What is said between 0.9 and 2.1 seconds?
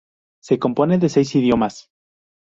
de seis idiomas.